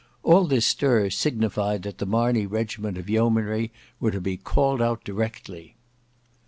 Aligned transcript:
All 0.23 0.45
this 0.45 0.65
stir 0.65 1.11
signified 1.11 1.83
that 1.83 1.99
the 1.99 2.07
Marney 2.07 2.47
regiment 2.47 2.97
of 2.97 3.07
Yeomanry 3.07 3.71
were 3.99 4.09
to 4.09 4.19
be 4.19 4.35
called 4.35 4.81
out 4.81 5.03
directly. 5.03 5.75